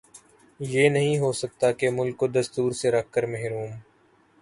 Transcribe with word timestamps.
یہ 0.59 0.89
نہیں 0.89 1.17
ہو 1.19 1.31
سکتا 1.41 1.71
کہ 1.71 1.89
ملک 1.91 2.17
کو 2.17 2.27
دستور 2.29 2.71
سےرکھ 2.81 3.11
کر 3.13 3.23
محروم 3.27 3.71